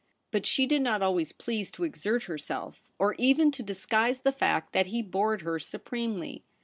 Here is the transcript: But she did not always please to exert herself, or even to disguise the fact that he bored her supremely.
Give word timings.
But 0.31 0.47
she 0.47 0.65
did 0.65 0.81
not 0.81 1.03
always 1.03 1.31
please 1.31 1.71
to 1.73 1.83
exert 1.83 2.23
herself, 2.23 2.81
or 2.97 3.13
even 3.19 3.51
to 3.51 3.61
disguise 3.61 4.21
the 4.21 4.31
fact 4.31 4.73
that 4.73 4.87
he 4.87 5.03
bored 5.03 5.43
her 5.43 5.59
supremely. 5.59 6.43